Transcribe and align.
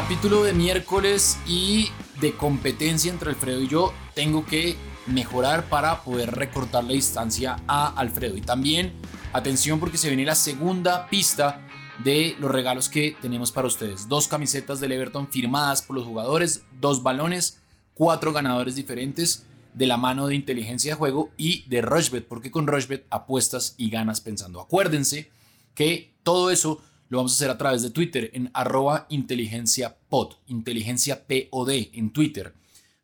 Capítulo 0.00 0.44
de 0.44 0.52
miércoles 0.52 1.40
y 1.44 1.88
de 2.20 2.32
competencia 2.36 3.10
entre 3.10 3.30
Alfredo 3.30 3.60
y 3.60 3.66
yo. 3.66 3.92
Tengo 4.14 4.46
que 4.46 4.76
mejorar 5.08 5.68
para 5.68 6.04
poder 6.04 6.36
recortar 6.36 6.84
la 6.84 6.92
distancia 6.92 7.56
a 7.66 7.88
Alfredo. 7.88 8.36
Y 8.36 8.40
también, 8.40 8.92
atención 9.32 9.80
porque 9.80 9.98
se 9.98 10.06
viene 10.06 10.24
la 10.24 10.36
segunda 10.36 11.08
pista 11.08 11.66
de 12.04 12.36
los 12.38 12.48
regalos 12.48 12.88
que 12.88 13.16
tenemos 13.20 13.50
para 13.50 13.66
ustedes. 13.66 14.08
Dos 14.08 14.28
camisetas 14.28 14.78
del 14.78 14.92
Everton 14.92 15.26
firmadas 15.26 15.82
por 15.82 15.96
los 15.96 16.06
jugadores, 16.06 16.62
dos 16.80 17.02
balones, 17.02 17.60
cuatro 17.94 18.32
ganadores 18.32 18.76
diferentes 18.76 19.46
de 19.74 19.86
la 19.88 19.96
mano 19.96 20.28
de 20.28 20.36
inteligencia 20.36 20.92
de 20.92 20.96
juego 20.96 21.30
y 21.36 21.68
de 21.68 21.82
Rushbet, 21.82 22.28
porque 22.28 22.52
con 22.52 22.68
Rushbet 22.68 23.04
apuestas 23.10 23.74
y 23.76 23.90
ganas 23.90 24.20
pensando. 24.20 24.60
Acuérdense 24.60 25.28
que 25.74 26.14
todo 26.22 26.52
eso 26.52 26.82
lo 27.08 27.18
vamos 27.18 27.32
a 27.32 27.36
hacer 27.36 27.50
a 27.50 27.58
través 27.58 27.82
de 27.82 27.90
Twitter 27.90 28.30
en 28.34 28.50
arroba 28.54 29.06
inteligencia 29.08 29.96
pod, 30.08 30.34
inteligencia 30.46 31.24
en 31.28 32.10
Twitter. 32.10 32.54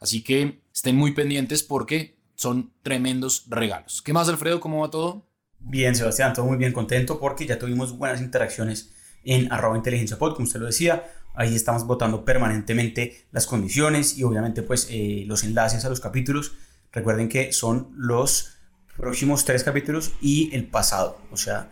Así 0.00 0.22
que 0.22 0.60
estén 0.72 0.96
muy 0.96 1.12
pendientes 1.12 1.62
porque 1.62 2.16
son 2.34 2.72
tremendos 2.82 3.44
regalos. 3.48 4.02
¿Qué 4.02 4.12
más, 4.12 4.28
Alfredo? 4.28 4.60
¿Cómo 4.60 4.80
va 4.80 4.90
todo? 4.90 5.26
Bien, 5.58 5.94
Sebastián, 5.94 6.34
todo 6.34 6.44
muy 6.44 6.58
bien 6.58 6.72
contento 6.72 7.18
porque 7.18 7.46
ya 7.46 7.58
tuvimos 7.58 7.96
buenas 7.96 8.20
interacciones 8.20 8.92
en 9.24 9.50
arroba 9.50 9.76
inteligencia 9.76 10.18
pod, 10.18 10.34
como 10.34 10.44
usted 10.44 10.60
lo 10.60 10.66
decía. 10.66 11.10
Ahí 11.34 11.54
estamos 11.54 11.86
votando 11.86 12.24
permanentemente 12.24 13.26
las 13.32 13.46
condiciones 13.46 14.18
y 14.18 14.24
obviamente 14.24 14.62
pues 14.62 14.88
eh, 14.90 15.24
los 15.26 15.42
enlaces 15.42 15.84
a 15.84 15.88
los 15.88 16.00
capítulos. 16.00 16.52
Recuerden 16.92 17.28
que 17.28 17.52
son 17.52 17.92
los 17.96 18.58
próximos 18.96 19.44
tres 19.44 19.64
capítulos 19.64 20.12
y 20.20 20.54
el 20.54 20.66
pasado, 20.66 21.18
o 21.32 21.36
sea, 21.36 21.70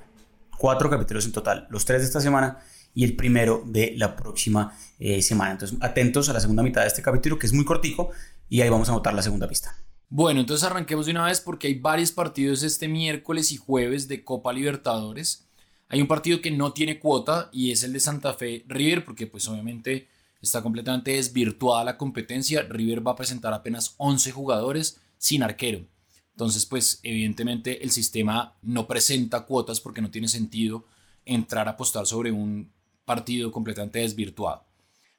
cuatro 0.58 0.88
capítulos 0.90 1.24
en 1.26 1.32
total, 1.32 1.66
los 1.70 1.84
tres 1.84 2.00
de 2.00 2.06
esta 2.06 2.20
semana 2.20 2.58
y 2.94 3.04
el 3.04 3.16
primero 3.16 3.62
de 3.66 3.94
la 3.96 4.16
próxima 4.16 4.76
eh, 4.98 5.22
semana. 5.22 5.52
Entonces, 5.52 5.78
atentos 5.80 6.28
a 6.28 6.32
la 6.32 6.40
segunda 6.40 6.62
mitad 6.62 6.82
de 6.82 6.88
este 6.88 7.02
capítulo, 7.02 7.38
que 7.38 7.46
es 7.46 7.52
muy 7.52 7.64
cortico, 7.64 8.10
y 8.48 8.60
ahí 8.60 8.68
vamos 8.68 8.88
a 8.88 8.92
votar 8.92 9.14
la 9.14 9.22
segunda 9.22 9.48
pista. 9.48 9.74
Bueno, 10.08 10.40
entonces 10.40 10.66
arranquemos 10.66 11.06
de 11.06 11.12
una 11.12 11.24
vez 11.24 11.40
porque 11.40 11.68
hay 11.68 11.74
varios 11.78 12.12
partidos 12.12 12.62
este 12.62 12.86
miércoles 12.86 13.50
y 13.50 13.56
jueves 13.56 14.08
de 14.08 14.24
Copa 14.24 14.52
Libertadores. 14.52 15.48
Hay 15.88 16.02
un 16.02 16.06
partido 16.06 16.42
que 16.42 16.50
no 16.50 16.74
tiene 16.74 16.98
cuota 16.98 17.48
y 17.50 17.70
es 17.70 17.82
el 17.82 17.94
de 17.94 18.00
Santa 18.00 18.34
Fe 18.34 18.64
River, 18.68 19.06
porque 19.06 19.26
pues 19.26 19.48
obviamente 19.48 20.08
está 20.42 20.62
completamente 20.62 21.12
desvirtuada 21.12 21.84
la 21.84 21.96
competencia. 21.96 22.62
River 22.68 23.06
va 23.06 23.12
a 23.12 23.16
presentar 23.16 23.54
apenas 23.54 23.94
11 23.96 24.32
jugadores 24.32 25.00
sin 25.16 25.42
arquero. 25.42 25.86
Entonces, 26.32 26.66
pues 26.66 27.00
evidentemente 27.02 27.82
el 27.82 27.90
sistema 27.90 28.56
no 28.62 28.86
presenta 28.86 29.44
cuotas 29.44 29.80
porque 29.80 30.00
no 30.00 30.10
tiene 30.10 30.28
sentido 30.28 30.84
entrar 31.24 31.68
a 31.68 31.72
apostar 31.72 32.06
sobre 32.06 32.32
un 32.32 32.72
partido 33.04 33.52
completamente 33.52 34.00
desvirtuado. 34.00 34.64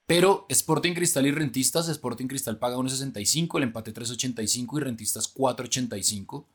Pero 0.06 0.45
Sporting 0.50 0.94
Cristal 0.94 1.28
y 1.28 1.31
Rentistas, 1.31 1.88
Sporting 1.88 2.28
Cristal 2.28 2.58
paga 2.58 2.75
1.65, 2.75 3.58
el 3.58 3.64
empate 3.64 3.94
3.85 3.94 4.78
y 4.78 4.81
Rentistas 4.81 5.34
4.85. 5.34 6.45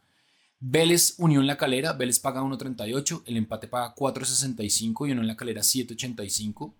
Vélez 0.61 1.15
Unión 1.19 1.47
La 1.47 1.57
Calera, 1.57 1.93
Vélez 1.93 2.19
paga 2.19 2.43
1.38, 2.43 3.23
el 3.27 3.37
empate 3.37 3.69
paga 3.69 3.95
4.65 3.95 5.09
y 5.09 5.13
Unión 5.13 5.27
La 5.27 5.37
Calera 5.37 5.63
7.85. 5.63 6.75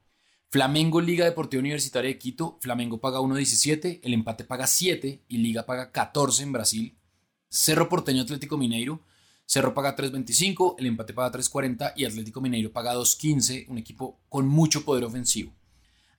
Flamengo 0.51 1.01
Liga 1.01 1.25
Deportiva 1.25 1.61
Universitaria 1.61 2.11
de 2.11 2.19
Quito, 2.19 2.59
Flamengo 2.61 3.01
paga 3.01 3.21
1.17, 3.21 4.01
el 4.03 4.15
empate 4.15 4.45
paga 4.45 4.67
7 4.67 5.23
y 5.29 5.39
Liga 5.39 5.65
paga 5.65 5.93
14 5.93 6.43
en 6.43 6.53
Brasil. 6.53 6.99
Cerro 7.49 7.89
Porteño 7.89 8.23
Atlético 8.23 8.57
Mineiro. 8.57 9.05
Cerro 9.47 9.73
paga 9.73 9.97
3.25, 9.97 10.75
el 10.79 10.87
empate 10.87 11.15
paga 11.15 11.33
3.40 11.33 11.95
y 11.97 12.05
Atlético 12.05 12.43
Mineiro 12.43 12.71
paga 12.71 12.95
2.15, 12.95 13.67
un 13.69 13.79
equipo 13.79 14.21
con 14.29 14.47
mucho 14.47 14.85
poder 14.85 15.05
ofensivo. 15.05 15.55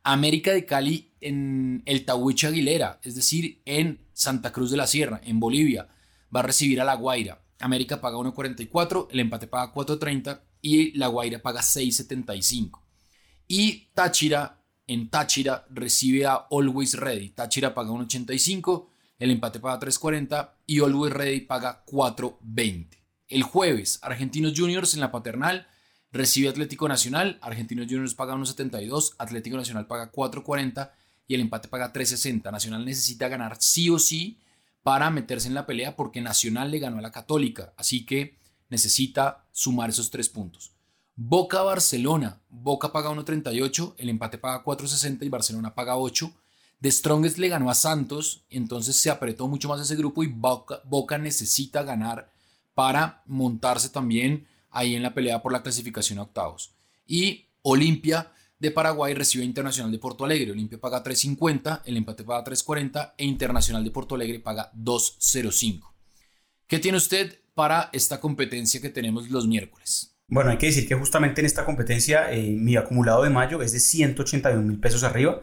América 0.03 0.51
de 0.51 0.65
Cali 0.65 1.13
en 1.21 1.83
el 1.85 2.05
Tahuiche 2.05 2.47
Aguilera, 2.47 2.99
es 3.03 3.13
decir, 3.13 3.61
en 3.65 3.99
Santa 4.13 4.51
Cruz 4.51 4.71
de 4.71 4.77
la 4.77 4.87
Sierra, 4.87 5.21
en 5.23 5.39
Bolivia, 5.39 5.87
va 6.35 6.39
a 6.39 6.43
recibir 6.43 6.81
a 6.81 6.85
La 6.85 6.95
Guaira. 6.95 7.43
América 7.59 8.01
paga 8.01 8.17
1.44, 8.17 9.09
el 9.11 9.19
empate 9.19 9.45
paga 9.45 9.73
4.30 9.73 10.41
y 10.61 10.97
La 10.97 11.07
Guaira 11.07 11.39
paga 11.39 11.61
6.75. 11.61 12.81
Y 13.47 13.89
Táchira 13.93 14.63
en 14.87 15.09
Táchira 15.09 15.67
recibe 15.69 16.25
a 16.25 16.47
Always 16.49 16.95
Ready. 16.95 17.29
Táchira 17.29 17.75
paga 17.75 17.91
1.85, 17.91 18.88
el 19.19 19.31
empate 19.31 19.59
paga 19.59 19.79
3.40 19.79 20.51
y 20.65 20.79
Always 20.79 21.13
Ready 21.13 21.41
paga 21.41 21.83
4.20. 21.85 22.97
El 23.27 23.43
jueves, 23.43 23.99
Argentinos 24.01 24.53
Juniors 24.55 24.93
en 24.93 25.01
la 25.01 25.11
paternal 25.11 25.67
recibe 26.11 26.49
Atlético 26.49 26.87
Nacional, 26.87 27.37
Argentinos 27.41 27.85
Juniors 27.85 28.15
paga 28.15 28.35
1.72, 28.35 29.15
Atlético 29.19 29.57
Nacional 29.57 29.85
paga 29.85 30.11
4.40 30.11 30.91
y 31.27 31.35
el 31.35 31.41
empate 31.41 31.67
paga 31.67 31.93
3.60. 31.93 32.51
Nacional 32.51 32.85
necesita 32.85 33.27
ganar 33.27 33.57
sí 33.59 33.89
o 33.89 33.99
sí 33.99 34.39
para 34.81 35.09
meterse 35.11 35.47
en 35.47 35.53
la 35.53 35.67
pelea 35.67 35.95
porque 35.95 36.21
Nacional 36.21 36.71
le 36.71 36.79
ganó 36.79 36.97
a 36.97 37.01
la 37.01 37.11
Católica, 37.11 37.73
así 37.77 38.05
que 38.05 38.37
necesita 38.69 39.45
sumar 39.51 39.89
esos 39.89 40.09
tres 40.09 40.29
puntos. 40.29 40.71
Boca 41.15 41.61
Barcelona, 41.61 42.39
Boca 42.49 42.93
paga 42.93 43.11
1.38, 43.11 43.95
el 43.97 44.09
empate 44.09 44.37
paga 44.37 44.63
4.60 44.63 45.25
y 45.25 45.29
Barcelona 45.29 45.75
paga 45.75 45.97
8. 45.97 46.33
The 46.81 46.91
Strongest 46.91 47.37
le 47.37 47.49
ganó 47.49 47.69
a 47.69 47.75
Santos, 47.75 48.45
entonces 48.49 48.95
se 48.95 49.09
apretó 49.09 49.47
mucho 49.47 49.67
más 49.67 49.81
ese 49.81 49.95
grupo 49.95 50.23
y 50.23 50.27
Boca, 50.27 51.17
necesita 51.17 51.83
ganar 51.83 52.31
para 52.73 53.21
montarse 53.25 53.89
también 53.89 54.47
ahí 54.69 54.95
en 54.95 55.03
la 55.03 55.13
pelea 55.13 55.41
por 55.41 55.51
la 55.51 55.61
clasificación 55.61 56.19
a 56.19 56.23
octavos. 56.23 56.73
Y 57.05 57.47
Olimpia 57.63 58.31
de 58.59 58.71
Paraguay 58.71 59.13
recibe 59.13 59.43
Internacional 59.43 59.91
de 59.91 59.99
Porto 59.99 60.23
Alegre. 60.23 60.51
Olimpia 60.51 60.79
paga 60.79 61.03
3.50, 61.03 61.81
el 61.85 61.97
empate 61.97 62.23
paga 62.23 62.45
3.40 62.45 63.13
e 63.17 63.25
Internacional 63.25 63.83
de 63.83 63.91
Porto 63.91 64.15
Alegre 64.15 64.39
paga 64.39 64.71
2.05. 64.73 65.81
¿Qué 66.67 66.79
tiene 66.79 66.97
usted 66.97 67.39
para 67.55 67.89
esta 67.91 68.21
competencia 68.21 68.79
que 68.79 68.89
tenemos 68.89 69.29
los 69.29 69.47
miércoles? 69.47 70.15
Bueno, 70.27 70.51
hay 70.51 70.57
que 70.57 70.67
decir 70.67 70.87
que 70.87 70.95
justamente 70.95 71.41
en 71.41 71.45
esta 71.45 71.65
competencia 71.65 72.31
eh, 72.31 72.51
mi 72.51 72.77
acumulado 72.77 73.23
de 73.23 73.31
mayo 73.31 73.61
es 73.61 73.73
de 73.73 73.79
181 73.79 74.61
mil 74.61 74.79
pesos 74.79 75.03
arriba 75.03 75.41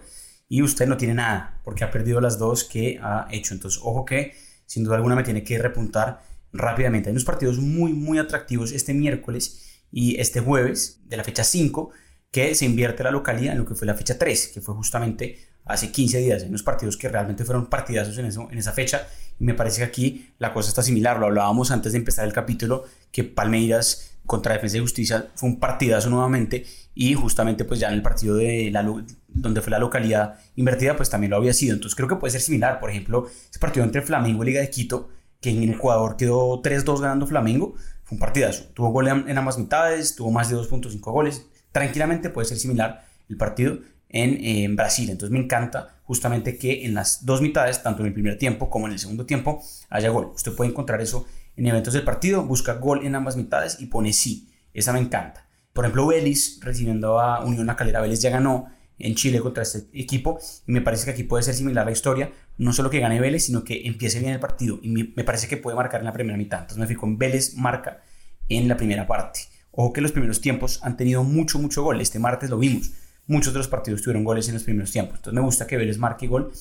y 0.49 0.63
usted 0.63 0.87
no 0.87 0.97
tiene 0.97 1.15
nada 1.15 1.61
porque 1.65 1.85
ha 1.85 1.91
perdido 1.91 2.21
las 2.21 2.39
dos 2.39 2.65
que 2.65 2.99
ha 3.03 3.27
hecho. 3.31 3.55
Entonces, 3.55 3.81
ojo 3.83 4.05
que 4.05 4.35
sin 4.67 4.85
duda 4.85 4.97
alguna 4.97 5.17
me 5.17 5.23
tiene 5.23 5.45
que 5.45 5.59
repuntar 5.59 6.23
rápidamente. 6.53 7.09
Hay 7.09 7.13
unos 7.13 7.25
partidos 7.25 7.59
muy, 7.59 7.93
muy 7.93 8.19
atractivos 8.19 8.73
este 8.73 8.95
miércoles 8.95 9.83
y 9.91 10.21
este 10.21 10.41
jueves 10.41 11.01
de 11.05 11.17
la 11.17 11.25
fecha 11.25 11.45
5 11.45 11.91
que 12.31 12.55
se 12.55 12.65
invierte 12.65 13.03
la 13.03 13.11
localidad 13.11 13.53
en 13.53 13.61
lo 13.61 13.67
que 13.67 13.75
fue 13.75 13.87
la 13.87 13.95
fecha 13.95 14.19
3, 14.19 14.49
que 14.49 14.61
fue 14.61 14.75
justamente 14.75 15.39
hace 15.65 15.91
15 15.91 16.19
días. 16.19 16.43
Hay 16.43 16.49
unos 16.49 16.63
partidos 16.63 16.97
que 16.97 17.09
realmente 17.09 17.45
fueron 17.45 17.67
partidazos 17.67 18.19
en, 18.19 18.27
eso, 18.27 18.49
en 18.51 18.59
esa 18.59 18.73
fecha 18.73 19.07
y 19.39 19.45
me 19.45 19.55
parece 19.55 19.79
que 19.79 19.85
aquí 19.85 20.35
la 20.39 20.53
cosa 20.53 20.69
está 20.69 20.83
similar. 20.83 21.19
Lo 21.19 21.27
hablábamos 21.27 21.71
antes 21.71 21.93
de 21.93 21.99
empezar 21.99 22.27
el 22.27 22.33
capítulo 22.33 22.85
que 23.11 23.25
Palmeiras 23.25 24.16
contra 24.27 24.55
Defensa 24.55 24.77
y 24.77 24.81
Justicia 24.81 25.29
fue 25.35 25.49
un 25.49 25.61
partidazo 25.61 26.11
nuevamente 26.11 26.67
y 26.95 27.15
justamente 27.15 27.65
pues 27.65 27.81
ya 27.81 27.89
en 27.89 27.95
el 27.95 28.03
partido 28.03 28.37
de 28.37 28.71
la, 28.71 28.83
donde 29.29 29.61
fue 29.61 29.71
la 29.71 29.79
localidad 29.79 30.39
invertida 30.57 30.97
pues 30.97 31.11
también 31.11 31.31
lo 31.31 31.37
había 31.37 31.53
sido. 31.53 31.75
Entonces 31.75 31.95
creo 31.95 32.09
que 32.09 32.17
puede 32.17 32.33
ser 32.33 32.41
similar. 32.41 32.81
Por 32.81 32.91
ejemplo, 32.91 33.27
ese 33.51 33.59
partido 33.59 33.85
entre 33.85 34.03
Flamengo 34.03 34.43
y 34.43 34.47
Liga 34.47 34.61
de 34.61 34.71
Quito, 34.71 35.09
que 35.41 35.51
en 35.51 35.63
Ecuador 35.71 36.17
quedó 36.17 36.63
3-2 36.63 37.01
ganando 37.01 37.27
Flamengo, 37.27 37.75
fue 38.05 38.17
un 38.17 38.21
partidazo. 38.21 38.65
Tuvo 38.75 38.91
gol 38.91 39.09
en, 39.09 39.39
ambas 39.39 39.59
mitades, 39.59 40.17
tuvo 40.17 40.31
más 40.31 40.49
de 40.49 40.57
2.5 40.57 41.01
goles. 41.01 41.47
Tranquilamente 41.73 42.31
puede 42.31 42.47
ser 42.47 42.59
similar 42.59 43.05
el 43.29 43.37
partido 43.37 43.79
en, 44.09 44.43
en, 44.45 44.77
Brasil. 44.77 45.11
Entonces 45.11 45.33
me 45.33 45.45
encanta 45.45 45.97
justamente 46.05 46.57
que 46.57 46.87
en 46.87 46.95
las 46.95 47.27
dos 47.27 47.43
mitades, 47.43 47.83
tanto 47.83 48.03
en 48.03 48.09
el 48.09 48.15
primer 48.15 48.39
tiempo 48.39 48.71
como 48.71 48.87
en 48.87 48.93
el 48.93 48.99
segundo 48.99 49.27
tiempo, 49.27 49.63
haya 49.91 50.09
gol. 50.09 50.33
Usted 50.35 50.55
puede 50.55 50.71
encontrar 50.71 51.01
eso 51.01 51.27
en 51.57 51.67
eventos 51.67 51.95
del 51.95 52.05
partido, 52.05 52.45
busca 52.45 52.75
gol 52.75 53.05
en 53.05 53.15
ambas 53.15 53.37
mitades 53.37 53.79
y 53.81 53.87
pone 53.87 54.13
sí. 54.13 54.53
Esa 54.73 54.93
me 54.93 55.01
encanta. 55.01 55.49
Por 55.73 55.85
ejemplo, 55.85 56.07
Vélez 56.07 56.59
recibiendo 56.61 57.21
a 57.21 57.45
Unión 57.45 57.67
La 57.67 57.77
Calera, 57.77 58.01
Vélez 58.01 58.21
ya 58.21 58.31
ganó 58.31 58.67
en 58.99 59.15
Chile 59.15 59.41
contra 59.41 59.63
este 59.63 59.89
equipo 59.93 60.39
y 60.67 60.73
me 60.73 60.81
parece 60.81 61.05
que 61.05 61.11
aquí 61.11 61.23
puede 61.23 61.43
ser 61.43 61.55
similar 61.55 61.85
la 61.85 61.93
historia, 61.93 62.33
no 62.57 62.73
solo 62.73 62.89
que 62.89 63.01
gane 63.01 63.21
Vélez, 63.21 63.45
sino 63.45 63.63
que 63.63 63.87
empiece 63.87 64.21
bien 64.21 64.33
el 64.33 64.41
partido 64.41 64.79
y 64.83 64.89
me 64.89 65.25
parece 65.25 65.49
que 65.49 65.59
puede 65.59 65.77
marcar 65.77 66.01
en 66.01 66.07
la 66.07 66.13
primera 66.13 66.39
mitad. 66.39 66.61
Entonces 66.61 66.79
me 66.79 66.87
fijo 66.87 67.07
en 67.07 67.19
Vélez 67.19 67.55
marca 67.57 68.03
en 68.49 68.69
la 68.69 68.77
primera 68.77 69.07
parte. 69.07 69.41
Ojo 69.71 69.93
que 69.93 70.01
los 70.01 70.13
primeros 70.13 70.41
tiempos 70.41 70.81
han 70.83 70.97
tenido 70.97 71.23
mucho, 71.23 71.59
mucho 71.59 71.83
gol. 71.83 72.01
Este 72.01 72.19
martes 72.19 72.49
lo 72.49 72.59
vimos. 72.59 72.93
Muchos 73.27 73.53
de 73.53 73.59
los 73.59 73.69
partidos 73.69 74.01
tuvieron 74.01 74.25
goles 74.25 74.49
en 74.49 74.55
los 74.55 74.63
primeros 74.63 74.91
tiempos. 74.91 75.17
Entonces 75.17 75.35
me 75.35 75.43
gusta 75.43 75.67
que 75.67 75.77
Vélez 75.77 75.99
marque 75.99 76.27
gol 76.27 76.53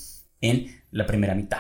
en 0.42 0.68
la 0.92 1.06
primera 1.06 1.34
mitad. 1.34 1.60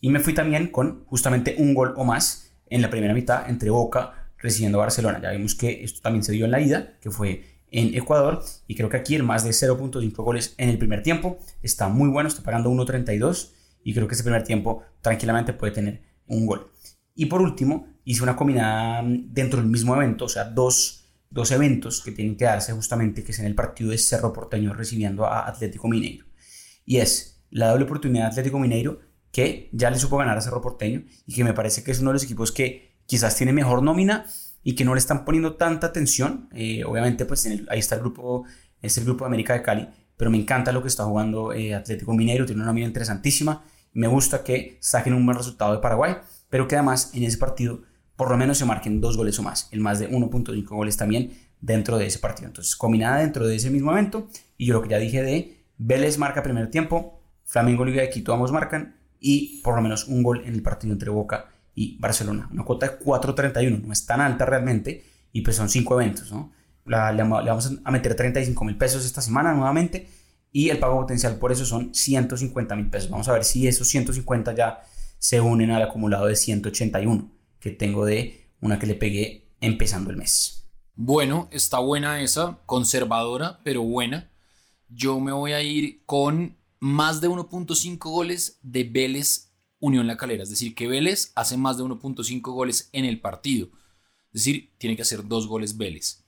Y 0.00 0.10
me 0.10 0.20
fui 0.20 0.34
también 0.34 0.68
con 0.68 1.04
justamente 1.06 1.56
un 1.58 1.74
gol 1.74 1.94
o 1.96 2.04
más 2.04 2.51
en 2.74 2.82
la 2.82 2.90
primera 2.90 3.14
mitad 3.14 3.48
entre 3.48 3.70
Boca 3.70 4.30
recibiendo 4.38 4.78
a 4.78 4.82
Barcelona. 4.82 5.20
Ya 5.22 5.30
vimos 5.30 5.54
que 5.54 5.84
esto 5.84 6.00
también 6.00 6.24
se 6.24 6.32
dio 6.32 6.44
en 6.44 6.50
la 6.50 6.60
ida, 6.60 6.98
que 7.00 7.10
fue 7.10 7.44
en 7.70 7.94
Ecuador, 7.94 8.42
y 8.66 8.74
creo 8.74 8.88
que 8.88 8.98
aquí 8.98 9.14
el 9.14 9.22
más 9.22 9.44
de 9.44 9.50
0.5 9.50 10.14
goles 10.22 10.54
en 10.58 10.68
el 10.68 10.78
primer 10.78 11.02
tiempo 11.02 11.38
está 11.62 11.88
muy 11.88 12.08
bueno, 12.08 12.28
está 12.28 12.42
pagando 12.42 12.70
1.32 12.70 13.52
y 13.82 13.94
creo 13.94 14.06
que 14.06 14.14
ese 14.14 14.24
primer 14.24 14.44
tiempo 14.44 14.82
tranquilamente 15.00 15.52
puede 15.52 15.72
tener 15.72 16.02
un 16.26 16.46
gol. 16.46 16.70
Y 17.14 17.26
por 17.26 17.40
último, 17.40 17.88
hice 18.04 18.22
una 18.22 18.36
combinada 18.36 19.02
dentro 19.04 19.60
del 19.60 19.70
mismo 19.70 19.94
evento, 19.94 20.26
o 20.26 20.28
sea, 20.28 20.44
dos 20.44 21.02
dos 21.32 21.50
eventos 21.50 22.02
que 22.02 22.12
tienen 22.12 22.36
que 22.36 22.44
darse 22.44 22.72
justamente, 22.72 23.24
que 23.24 23.32
es 23.32 23.38
en 23.38 23.46
el 23.46 23.54
partido 23.54 23.90
de 23.90 23.98
Cerro 23.98 24.32
Porteño 24.32 24.74
recibiendo 24.74 25.26
a 25.26 25.48
Atlético 25.48 25.88
Mineiro. 25.88 26.26
Y 26.84 26.98
es 26.98 27.42
la 27.50 27.70
doble 27.70 27.84
oportunidad 27.84 28.24
de 28.24 28.30
Atlético 28.30 28.58
Mineiro 28.58 29.00
que 29.32 29.68
ya 29.72 29.90
le 29.90 29.98
supo 29.98 30.18
ganar 30.18 30.38
a 30.38 30.40
Cerro 30.40 30.60
Porteño 30.60 31.02
y 31.26 31.34
que 31.34 31.42
me 31.42 31.54
parece 31.54 31.82
que 31.82 31.90
es 31.90 31.98
uno 31.98 32.10
de 32.10 32.14
los 32.14 32.24
equipos 32.24 32.52
que 32.52 32.92
quizás 33.06 33.34
tiene 33.34 33.52
mejor 33.52 33.82
nómina 33.82 34.26
y 34.62 34.74
que 34.74 34.84
no 34.84 34.94
le 34.94 34.98
están 34.98 35.24
poniendo 35.24 35.56
tanta 35.56 35.88
atención. 35.88 36.48
Eh, 36.52 36.84
obviamente, 36.84 37.24
pues 37.24 37.46
ahí 37.46 37.78
está 37.78 37.96
el 37.96 38.02
grupo, 38.02 38.44
es 38.80 38.96
el 38.98 39.04
grupo 39.04 39.24
de 39.24 39.28
América 39.28 39.54
de 39.54 39.62
Cali, 39.62 39.88
pero 40.16 40.30
me 40.30 40.38
encanta 40.38 40.70
lo 40.70 40.82
que 40.82 40.88
está 40.88 41.04
jugando 41.04 41.52
eh, 41.52 41.74
Atlético 41.74 42.12
Mineiro, 42.12 42.46
tiene 42.46 42.60
una 42.60 42.66
nómina 42.66 42.86
interesantísima. 42.86 43.64
Me 43.94 44.06
gusta 44.06 44.44
que 44.44 44.78
saquen 44.80 45.14
un 45.14 45.24
buen 45.24 45.36
resultado 45.36 45.72
de 45.72 45.80
Paraguay, 45.80 46.16
pero 46.48 46.68
que 46.68 46.76
además 46.76 47.10
en 47.14 47.24
ese 47.24 47.38
partido 47.38 47.82
por 48.16 48.30
lo 48.30 48.36
menos 48.36 48.58
se 48.58 48.64
marquen 48.64 49.00
dos 49.00 49.16
goles 49.16 49.38
o 49.38 49.42
más, 49.42 49.68
el 49.72 49.80
más 49.80 49.98
de 49.98 50.08
1.5 50.08 50.68
goles 50.68 50.96
también 50.96 51.32
dentro 51.60 51.98
de 51.98 52.06
ese 52.06 52.18
partido. 52.18 52.48
Entonces, 52.48 52.76
combinada 52.76 53.18
dentro 53.18 53.46
de 53.46 53.56
ese 53.56 53.70
mismo 53.70 53.90
evento, 53.90 54.28
y 54.56 54.66
yo 54.66 54.74
lo 54.74 54.82
que 54.82 54.90
ya 54.90 54.98
dije 54.98 55.22
de 55.22 55.64
Vélez 55.78 56.18
marca 56.18 56.42
primer 56.42 56.70
tiempo, 56.70 57.20
Flamengo 57.44 57.84
Liga 57.84 58.02
de 58.02 58.10
Quito 58.10 58.32
ambos 58.32 58.52
marcan, 58.52 58.96
y 59.22 59.60
por 59.62 59.76
lo 59.76 59.82
menos 59.82 60.08
un 60.08 60.22
gol 60.22 60.42
en 60.44 60.52
el 60.52 60.62
partido 60.62 60.92
entre 60.92 61.08
Boca 61.08 61.46
y 61.74 61.96
Barcelona. 61.98 62.48
Una 62.52 62.64
cuota 62.64 62.88
de 62.88 62.98
4.31, 62.98 63.82
no 63.82 63.92
es 63.92 64.04
tan 64.04 64.20
alta 64.20 64.44
realmente, 64.44 65.04
y 65.32 65.40
pues 65.40 65.56
son 65.56 65.70
cinco 65.70 65.98
eventos, 65.98 66.30
¿no? 66.32 66.52
le, 66.84 67.22
vamos 67.22 67.72
a 67.84 67.90
meter 67.92 68.14
35 68.14 68.64
mil 68.64 68.76
pesos 68.76 69.06
esta 69.06 69.22
semana 69.22 69.54
nuevamente, 69.54 70.08
y 70.50 70.68
el 70.68 70.78
pago 70.78 71.00
potencial 71.00 71.36
por 71.36 71.52
eso 71.52 71.64
son 71.64 71.94
150 71.94 72.76
mil 72.76 72.90
pesos. 72.90 73.08
Vamos 73.08 73.28
a 73.28 73.32
ver 73.32 73.44
si 73.44 73.66
esos 73.66 73.88
150 73.88 74.54
ya 74.54 74.82
se 75.18 75.40
unen 75.40 75.70
al 75.70 75.82
acumulado 75.82 76.26
de 76.26 76.36
181 76.36 77.30
que 77.60 77.70
tengo 77.70 78.04
de 78.04 78.50
una 78.60 78.78
que 78.78 78.86
le 78.86 78.94
pegué 78.94 79.52
empezando 79.60 80.10
el 80.10 80.16
mes. 80.16 80.66
Bueno, 80.94 81.48
está 81.52 81.78
buena 81.78 82.20
esa, 82.20 82.58
conservadora, 82.66 83.60
pero 83.64 83.82
buena. 83.82 84.30
Yo 84.88 85.20
me 85.20 85.32
voy 85.32 85.52
a 85.52 85.62
ir 85.62 86.02
con 86.04 86.56
más 86.82 87.20
de 87.20 87.28
1.5 87.28 88.10
goles 88.10 88.58
de 88.60 88.82
Vélez 88.82 89.52
Unión 89.78 90.08
La 90.08 90.16
Calera. 90.16 90.42
Es 90.42 90.50
decir, 90.50 90.74
que 90.74 90.88
Vélez 90.88 91.30
hace 91.36 91.56
más 91.56 91.76
de 91.76 91.84
1.5 91.84 92.40
goles 92.52 92.88
en 92.90 93.04
el 93.04 93.20
partido. 93.20 93.68
Es 94.32 94.44
decir, 94.44 94.72
tiene 94.78 94.96
que 94.96 95.02
hacer 95.02 95.28
dos 95.28 95.46
goles 95.46 95.76
Vélez. 95.76 96.24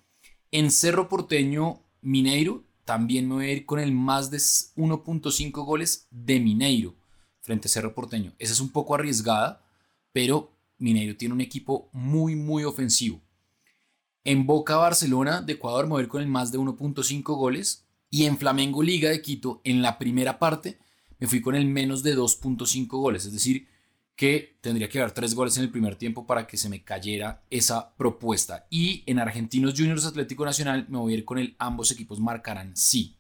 En 0.53 0.71
Cerro 0.71 1.09
Porteño 1.09 1.83
Mineiro, 2.03 2.62
también 2.85 3.27
me 3.27 3.35
voy 3.35 3.47
a 3.47 3.53
ir 3.53 3.67
con 3.67 3.81
el 3.81 3.91
más 3.91 4.31
de 4.31 4.39
1.5 4.39 5.65
goles 5.65 6.06
de 6.12 6.39
Mineiro 6.39 6.95
frente 7.41 7.67
a 7.67 7.71
Cerro 7.71 7.93
Porteño. 7.93 8.33
Esa 8.39 8.53
es 8.53 8.61
un 8.61 8.71
poco 8.71 8.95
arriesgada, 8.95 9.67
pero 10.12 10.53
Mineiro 10.79 11.17
tiene 11.17 11.35
un 11.35 11.41
equipo 11.41 11.89
muy, 11.93 12.37
muy 12.37 12.62
ofensivo. 12.62 13.21
En 14.23 14.47
Boca 14.47 14.77
Barcelona 14.77 15.43
de 15.43 15.55
Ecuador 15.55 15.87
me 15.87 15.95
voy 15.95 16.07
con 16.07 16.23
el 16.23 16.29
más 16.29 16.53
de 16.53 16.61
1.5 16.61 17.23
goles. 17.37 17.84
Y 18.14 18.26
en 18.26 18.38
Flamengo 18.38 18.81
Liga 18.81 19.11
de 19.11 19.20
Quito, 19.20 19.61
en 19.64 19.82
la 19.82 19.99
primera 19.99 20.38
parte, 20.38 20.78
me 21.19 21.26
fui 21.26 21.40
con 21.40 21.56
el 21.56 21.66
menos 21.66 22.05
de 22.05 22.16
2.5 22.16 22.87
goles. 22.87 23.25
Es 23.25 23.32
decir, 23.32 23.66
que 24.14 24.56
tendría 24.61 24.88
que 24.88 25.00
haber 25.00 25.11
tres 25.11 25.34
goles 25.34 25.56
en 25.56 25.64
el 25.64 25.72
primer 25.72 25.96
tiempo 25.96 26.25
para 26.25 26.46
que 26.46 26.56
se 26.56 26.69
me 26.69 26.84
cayera 26.84 27.43
esa 27.50 27.96
propuesta. 27.96 28.69
Y 28.70 29.02
en 29.06 29.19
Argentinos 29.19 29.75
Juniors 29.76 30.05
Atlético 30.05 30.44
Nacional 30.44 30.87
me 30.88 30.99
voy 30.99 31.12
a 31.12 31.16
ir 31.16 31.25
con 31.25 31.38
el 31.38 31.56
ambos 31.58 31.90
equipos 31.90 32.20
marcarán 32.20 32.76
sí. 32.76 33.16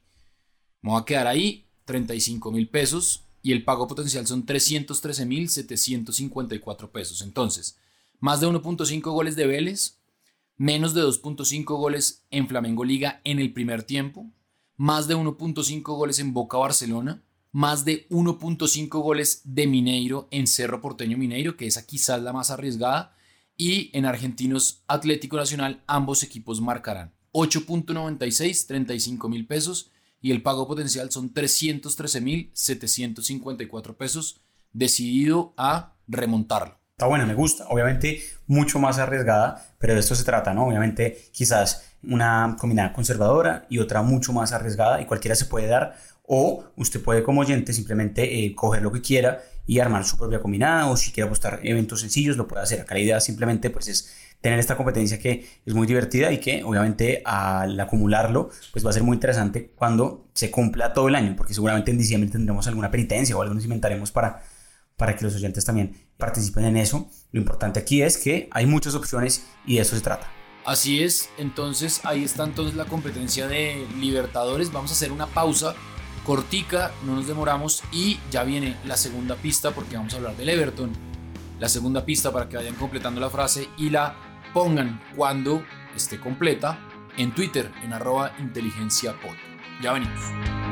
Me 0.80 0.92
voy 0.92 1.02
a 1.02 1.04
quedar 1.04 1.26
ahí, 1.26 1.66
35 1.86 2.52
mil 2.52 2.68
pesos 2.68 3.24
y 3.42 3.50
el 3.50 3.64
pago 3.64 3.88
potencial 3.88 4.28
son 4.28 4.46
313.754 4.46 6.92
pesos. 6.92 7.20
Entonces, 7.22 7.78
más 8.20 8.40
de 8.40 8.46
1.5 8.46 9.00
goles 9.10 9.34
de 9.34 9.48
Vélez, 9.48 9.98
menos 10.56 10.94
de 10.94 11.02
2.5 11.02 11.64
goles 11.64 12.22
en 12.30 12.46
Flamengo 12.46 12.84
Liga 12.84 13.20
en 13.24 13.40
el 13.40 13.52
primer 13.52 13.82
tiempo, 13.82 14.30
más 14.76 15.08
de 15.08 15.16
1.5 15.16 15.82
goles 15.96 16.18
en 16.18 16.32
Boca 16.32 16.58
Barcelona, 16.58 17.22
más 17.52 17.84
de 17.84 18.08
1.5 18.08 18.88
goles 19.00 19.42
de 19.44 19.66
Mineiro 19.66 20.28
en 20.30 20.46
Cerro 20.46 20.80
Porteño 20.80 21.16
Mineiro, 21.16 21.56
que 21.56 21.66
esa 21.66 21.86
quizás 21.86 22.22
la 22.22 22.32
más 22.32 22.50
arriesgada, 22.50 23.16
y 23.56 23.96
en 23.96 24.06
Argentinos 24.06 24.82
Atlético 24.88 25.36
Nacional 25.36 25.84
ambos 25.86 26.24
equipos 26.24 26.60
marcarán 26.60 27.14
8.96, 27.32 28.66
35 28.66 29.28
mil 29.28 29.46
pesos 29.46 29.92
y 30.20 30.32
el 30.32 30.42
pago 30.42 30.66
potencial 30.66 31.10
son 31.10 31.32
313.754 31.34 33.96
pesos, 33.96 34.40
decidido 34.72 35.54
a 35.56 35.94
remontarlo. 36.08 36.80
Está 36.96 37.06
buena, 37.06 37.26
me 37.26 37.34
gusta. 37.34 37.66
Obviamente 37.68 38.22
mucho 38.46 38.78
más 38.78 38.98
arriesgada, 38.98 39.74
pero 39.78 39.94
de 39.94 40.00
esto 40.00 40.14
se 40.14 40.24
trata, 40.24 40.54
¿no? 40.54 40.66
Obviamente 40.66 41.28
quizás 41.32 41.93
una 42.08 42.56
combinada 42.58 42.92
conservadora 42.92 43.66
y 43.68 43.78
otra 43.78 44.02
mucho 44.02 44.32
más 44.32 44.52
arriesgada 44.52 45.00
y 45.00 45.06
cualquiera 45.06 45.34
se 45.34 45.46
puede 45.46 45.66
dar 45.66 45.96
o 46.26 46.64
usted 46.76 47.02
puede 47.02 47.22
como 47.22 47.42
oyente 47.42 47.72
simplemente 47.72 48.44
eh, 48.44 48.54
coger 48.54 48.82
lo 48.82 48.90
que 48.90 49.02
quiera 49.02 49.42
y 49.66 49.78
armar 49.78 50.04
su 50.04 50.16
propia 50.16 50.40
combinada 50.40 50.86
o 50.88 50.96
si 50.96 51.12
quiere 51.12 51.26
apostar 51.26 51.60
eventos 51.62 52.00
sencillos 52.00 52.36
lo 52.36 52.48
puede 52.48 52.62
hacer. 52.62 52.80
Acá 52.80 52.94
la 52.94 53.00
idea 53.00 53.20
simplemente 53.20 53.70
pues 53.70 53.88
es 53.88 54.14
tener 54.40 54.58
esta 54.58 54.76
competencia 54.76 55.18
que 55.18 55.46
es 55.64 55.74
muy 55.74 55.86
divertida 55.86 56.30
y 56.32 56.38
que 56.38 56.62
obviamente 56.64 57.22
al 57.24 57.78
acumularlo 57.80 58.50
pues 58.72 58.84
va 58.84 58.90
a 58.90 58.92
ser 58.92 59.02
muy 59.02 59.14
interesante 59.14 59.72
cuando 59.74 60.28
se 60.34 60.50
cumpla 60.50 60.92
todo 60.92 61.08
el 61.08 61.14
año, 61.14 61.34
porque 61.36 61.54
seguramente 61.54 61.90
en 61.90 61.98
diciembre 61.98 62.30
tendremos 62.30 62.66
alguna 62.66 62.90
penitencia 62.90 63.36
o 63.36 63.42
algo 63.42 63.54
nos 63.54 63.64
inventaremos 63.64 64.10
para, 64.10 64.42
para 64.96 65.16
que 65.16 65.24
los 65.24 65.34
oyentes 65.34 65.64
también 65.64 65.96
participen 66.18 66.66
en 66.66 66.76
eso. 66.76 67.08
Lo 67.32 67.40
importante 67.40 67.80
aquí 67.80 68.02
es 68.02 68.18
que 68.18 68.48
hay 68.50 68.66
muchas 68.66 68.94
opciones 68.94 69.46
y 69.66 69.76
de 69.76 69.82
eso 69.82 69.96
se 69.96 70.02
trata. 70.02 70.43
Así 70.64 71.02
es, 71.02 71.28
entonces 71.36 72.00
ahí 72.04 72.24
está 72.24 72.44
entonces 72.44 72.74
la 72.74 72.86
competencia 72.86 73.46
de 73.46 73.86
Libertadores. 73.98 74.72
Vamos 74.72 74.90
a 74.90 74.94
hacer 74.94 75.12
una 75.12 75.26
pausa 75.26 75.74
cortica, 76.24 76.90
no 77.04 77.14
nos 77.16 77.26
demoramos 77.26 77.82
y 77.92 78.18
ya 78.30 78.44
viene 78.44 78.76
la 78.86 78.96
segunda 78.96 79.36
pista 79.36 79.72
porque 79.72 79.96
vamos 79.96 80.14
a 80.14 80.16
hablar 80.16 80.36
del 80.36 80.48
Everton. 80.48 80.90
La 81.60 81.68
segunda 81.68 82.04
pista 82.04 82.32
para 82.32 82.48
que 82.48 82.56
vayan 82.56 82.74
completando 82.76 83.20
la 83.20 83.28
frase 83.30 83.68
y 83.76 83.90
la 83.90 84.16
pongan 84.54 85.00
cuando 85.14 85.62
esté 85.94 86.18
completa 86.18 86.78
en 87.18 87.34
Twitter 87.34 87.70
en 87.82 87.92
arroba 87.92 88.32
inteligenciapod. 88.38 89.34
Ya 89.82 89.92
venimos. 89.92 90.63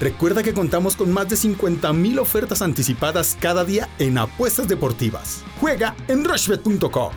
Recuerda 0.00 0.42
que 0.42 0.52
contamos 0.52 0.96
con 0.96 1.12
más 1.12 1.28
de 1.28 1.36
50.000 1.36 2.18
ofertas 2.18 2.62
anticipadas 2.62 3.36
cada 3.40 3.64
día 3.64 3.88
en 3.98 4.18
apuestas 4.18 4.68
deportivas. 4.68 5.42
Juega 5.60 5.96
en 6.08 6.24
rushbet.com. 6.24 7.12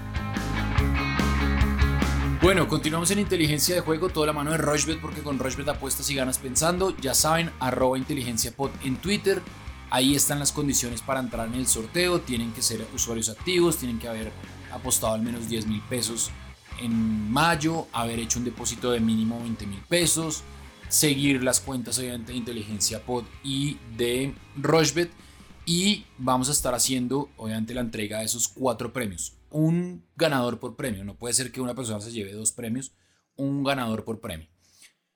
Bueno, 2.42 2.70
continuamos 2.70 3.12
en 3.12 3.20
inteligencia 3.20 3.76
de 3.76 3.82
juego, 3.82 4.08
toda 4.08 4.28
la 4.28 4.34
mano 4.34 4.52
de 4.52 4.58
Rushbet 4.58 5.02
porque 5.02 5.22
con 5.22 5.40
Rushbet 5.40 5.68
apuestas 5.68 6.10
y 6.10 6.16
ganas 6.16 6.38
pensando. 6.38 6.96
Ya 7.02 7.14
saben, 7.14 7.52
arroba 7.60 7.98
inteligenciapod 7.98 8.72
en 8.84 8.96
Twitter, 8.96 9.42
Ahí 9.92 10.16
están 10.16 10.38
las 10.38 10.52
condiciones 10.52 11.02
para 11.02 11.20
entrar 11.20 11.48
en 11.48 11.56
el 11.56 11.68
sorteo. 11.68 12.22
Tienen 12.22 12.52
que 12.52 12.62
ser 12.62 12.86
usuarios 12.94 13.30
activos, 13.30 13.78
tienen 13.78 13.98
que 13.98 14.08
haber 14.08 14.32
apostado 14.72 15.14
al 15.14 15.22
menos 15.22 15.50
10 15.50 15.66
mil 15.66 15.82
pesos 15.82 16.30
en 16.80 17.32
mayo, 17.32 17.88
haber 17.92 18.20
hecho 18.20 18.40
un 18.40 18.46
depósito 18.46 18.92
de 18.92 19.00
mínimo 19.00 19.40
20 19.42 19.66
mil 19.66 19.82
pesos, 19.82 20.44
seguir 20.90 21.44
las 21.44 21.62
cuentas 21.62 21.98
obviamente 22.00 22.32
de 22.32 22.38
Inteligencia 22.38 23.06
Pod 23.06 23.24
y 23.44 23.78
de 23.96 24.36
Rushbet. 24.58 25.12
Y 25.66 26.06
vamos 26.18 26.50
a 26.50 26.52
estar 26.52 26.74
haciendo 26.74 27.30
obviamente 27.38 27.74
la 27.74 27.82
entrega 27.82 28.20
de 28.20 28.26
esos 28.26 28.48
cuatro 28.48 28.92
premios. 28.92 29.38
Un 29.52 30.04
ganador 30.16 30.60
por 30.60 30.76
premio. 30.76 31.04
No 31.04 31.16
puede 31.16 31.34
ser 31.34 31.52
que 31.52 31.62
una 31.62 31.76
persona 31.76 32.02
se 32.02 32.12
lleve 32.12 32.34
dos 32.34 32.52
premios. 32.52 32.92
Un 33.36 33.64
ganador 33.64 34.04
por 34.04 34.20
premio. 34.20 34.48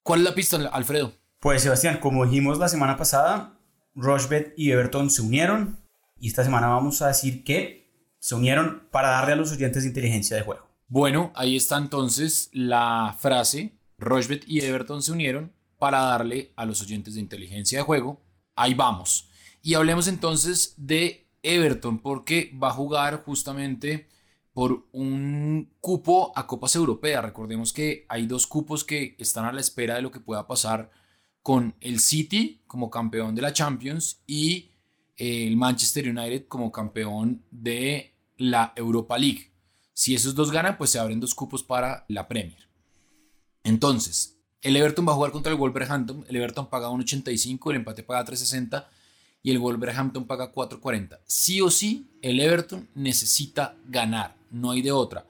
¿Cuál 0.03 0.19
es 0.19 0.25
la 0.25 0.35
pista, 0.35 0.57
Alfredo? 0.71 1.13
Pues 1.39 1.63
Sebastián, 1.63 1.99
como 1.99 2.25
dijimos 2.25 2.59
la 2.59 2.69
semana 2.69 2.97
pasada, 2.97 3.59
Rushbet 3.95 4.53
y 4.55 4.71
Everton 4.71 5.09
se 5.09 5.21
unieron 5.21 5.83
y 6.19 6.27
esta 6.27 6.43
semana 6.43 6.67
vamos 6.67 7.01
a 7.01 7.07
decir 7.07 7.43
que 7.43 7.91
se 8.19 8.35
unieron 8.35 8.87
para 8.91 9.09
darle 9.09 9.33
a 9.33 9.35
los 9.35 9.51
oyentes 9.51 9.83
de 9.83 9.89
inteligencia 9.89 10.37
de 10.37 10.43
juego. 10.43 10.69
Bueno, 10.87 11.33
ahí 11.35 11.57
está 11.57 11.77
entonces 11.77 12.49
la 12.53 13.15
frase. 13.19 13.77
Rushbet 13.97 14.43
y 14.47 14.61
Everton 14.61 15.01
se 15.01 15.11
unieron 15.11 15.51
para 15.83 15.99
darle 15.99 16.53
a 16.55 16.65
los 16.65 16.81
oyentes 16.81 17.15
de 17.15 17.19
inteligencia 17.19 17.79
de 17.79 17.83
juego. 17.83 18.21
Ahí 18.55 18.73
vamos. 18.73 19.27
Y 19.61 19.73
hablemos 19.73 20.07
entonces 20.07 20.75
de 20.77 21.27
Everton 21.43 21.99
porque 21.99 22.57
va 22.57 22.69
a 22.69 22.73
jugar 22.73 23.21
justamente 23.25 24.07
por 24.53 24.87
un 24.93 25.73
cupo 25.81 26.31
a 26.37 26.47
Copas 26.47 26.77
Europeas. 26.77 27.21
Recordemos 27.21 27.73
que 27.73 28.05
hay 28.07 28.27
dos 28.27 28.47
cupos 28.47 28.85
que 28.85 29.17
están 29.19 29.43
a 29.43 29.51
la 29.51 29.59
espera 29.59 29.95
de 29.95 30.01
lo 30.01 30.09
que 30.09 30.21
pueda 30.21 30.47
pasar 30.47 30.89
con 31.41 31.75
el 31.81 31.99
City 31.99 32.61
como 32.65 32.89
campeón 32.89 33.35
de 33.35 33.41
la 33.41 33.51
Champions 33.51 34.21
y 34.25 34.71
el 35.17 35.57
Manchester 35.57 36.07
United 36.07 36.47
como 36.47 36.71
campeón 36.71 37.43
de 37.51 38.15
la 38.37 38.71
Europa 38.77 39.17
League. 39.17 39.51
Si 39.91 40.15
esos 40.15 40.33
dos 40.33 40.49
ganan, 40.49 40.77
pues 40.77 40.91
se 40.91 40.99
abren 40.99 41.19
dos 41.19 41.35
cupos 41.35 41.61
para 41.61 42.05
la 42.07 42.25
Premier. 42.25 42.69
Entonces, 43.65 44.32
el 44.63 44.77
Everton 44.77 45.05
va 45.07 45.11
a 45.11 45.15
jugar 45.15 45.31
contra 45.31 45.51
el 45.51 45.57
Wolverhampton. 45.57 46.25
El 46.27 46.37
Everton 46.37 46.69
paga 46.69 46.89
1.85, 46.89 47.69
el 47.71 47.77
empate 47.77 48.03
paga 48.03 48.25
3.60 48.25 48.85
y 49.43 49.51
el 49.51 49.59
Wolverhampton 49.59 50.25
paga 50.25 50.53
4.40. 50.53 51.19
Sí 51.25 51.61
o 51.61 51.69
sí, 51.69 52.09
el 52.21 52.39
Everton 52.39 52.87
necesita 52.95 53.75
ganar, 53.85 54.35
no 54.49 54.71
hay 54.71 54.81
de 54.81 54.93
otra. 54.93 55.25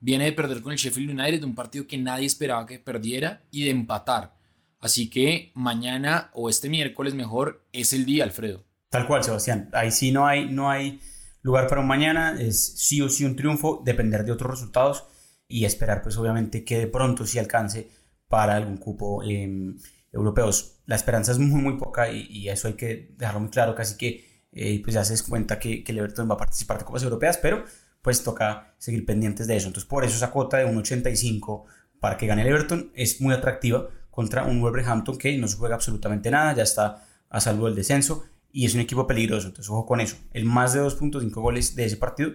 viene 0.00 0.26
de 0.26 0.32
perder 0.32 0.62
con 0.62 0.70
el 0.70 0.78
Sheffield 0.78 1.10
United, 1.10 1.42
un 1.42 1.56
partido 1.56 1.88
que 1.88 1.98
nadie 1.98 2.26
esperaba 2.26 2.64
que 2.66 2.78
perdiera, 2.78 3.42
y 3.50 3.64
de 3.64 3.70
empatar. 3.70 4.36
Así 4.78 5.10
que 5.10 5.50
mañana 5.54 6.30
o 6.34 6.48
este 6.48 6.68
miércoles 6.68 7.14
mejor 7.14 7.66
es 7.72 7.92
el 7.92 8.04
día, 8.04 8.22
Alfredo. 8.22 8.64
Tal 8.90 9.08
cual, 9.08 9.24
Sebastián. 9.24 9.70
Ahí 9.72 9.90
sí 9.90 10.12
no 10.12 10.24
hay, 10.24 10.48
no 10.48 10.70
hay 10.70 11.00
lugar 11.42 11.66
para 11.66 11.80
un 11.80 11.88
mañana, 11.88 12.40
es 12.40 12.60
sí 12.60 13.02
o 13.02 13.08
sí 13.08 13.24
un 13.24 13.34
triunfo, 13.34 13.82
depender 13.84 14.24
de 14.24 14.30
otros 14.30 14.52
resultados 14.52 15.04
y 15.48 15.64
esperar 15.64 16.02
pues 16.02 16.16
obviamente 16.16 16.64
que 16.64 16.78
de 16.78 16.86
pronto 16.86 17.26
sí 17.26 17.38
alcance 17.38 17.90
para 18.28 18.56
algún 18.56 18.76
cupo 18.76 19.22
eh, 19.22 19.74
europeos. 20.12 20.80
La 20.86 20.96
esperanza 20.96 21.32
es 21.32 21.38
muy 21.38 21.60
muy 21.60 21.76
poca 21.78 22.10
y, 22.10 22.48
eso 22.48 22.68
hay 22.68 22.74
que 22.74 23.14
dejarlo 23.16 23.40
muy 23.40 23.50
claro, 23.50 23.74
casi 23.74 23.96
que 23.96 24.46
eh, 24.52 24.80
pues 24.82 24.94
ya 24.94 25.04
se 25.04 25.12
des 25.12 25.22
cuenta 25.22 25.58
que, 25.58 25.84
que 25.84 25.92
el 25.92 25.98
Everton 25.98 26.28
va 26.30 26.34
a 26.34 26.38
participar 26.38 26.78
de 26.78 26.84
copas 26.84 27.02
europeas, 27.02 27.38
pero 27.38 27.64
pues 28.02 28.22
toca 28.22 28.74
seguir 28.78 29.04
pendientes 29.04 29.46
de 29.46 29.56
eso. 29.56 29.66
Entonces 29.68 29.88
por 29.88 30.04
eso 30.04 30.16
esa 30.16 30.30
cuota 30.30 30.58
de 30.58 30.66
1.85 30.66 31.64
para 32.00 32.16
que 32.16 32.26
gane 32.26 32.42
el 32.42 32.48
Everton 32.48 32.92
es 32.94 33.20
muy 33.20 33.34
atractiva 33.34 33.88
contra 34.10 34.44
un 34.44 34.60
Wolverhampton 34.60 35.18
que 35.18 35.36
no 35.38 35.48
se 35.48 35.56
juega 35.56 35.74
absolutamente 35.74 36.30
nada, 36.30 36.54
ya 36.54 36.62
está 36.62 37.04
a 37.28 37.40
salvo 37.40 37.66
del 37.66 37.74
descenso 37.74 38.24
y 38.50 38.66
es 38.66 38.74
un 38.74 38.80
equipo 38.80 39.06
peligroso, 39.06 39.48
entonces 39.48 39.70
ojo 39.70 39.86
con 39.86 40.00
eso. 40.00 40.16
El 40.32 40.44
más 40.44 40.72
de 40.72 40.80
2.5 40.80 41.30
goles 41.34 41.76
de 41.76 41.84
ese 41.84 41.96
partido 41.96 42.32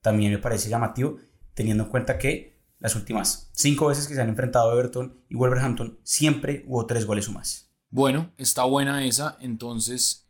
también 0.00 0.32
me 0.32 0.38
parece 0.38 0.68
llamativo, 0.68 1.18
teniendo 1.54 1.84
en 1.84 1.90
cuenta 1.90 2.18
que 2.18 2.55
las 2.78 2.94
últimas 2.94 3.50
cinco 3.52 3.86
veces 3.86 4.06
que 4.06 4.14
se 4.14 4.20
han 4.20 4.28
enfrentado 4.28 4.72
Everton 4.72 5.22
y 5.28 5.34
Wolverhampton 5.34 5.98
siempre 6.02 6.64
hubo 6.66 6.86
tres 6.86 7.06
goles 7.06 7.28
o 7.28 7.32
más. 7.32 7.70
Bueno, 7.90 8.32
está 8.36 8.64
buena 8.64 9.04
esa, 9.04 9.36
entonces 9.40 10.28